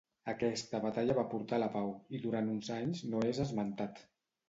Aquesta 0.31 0.79
batalla 0.85 1.17
va 1.19 1.27
portar 1.35 1.61
la 1.65 1.69
pau 1.77 1.93
i 2.19 2.25
durant 2.27 2.53
uns 2.57 2.75
anys 2.81 3.07
no 3.15 3.25
és 3.33 3.47
esmentat. 3.49 4.07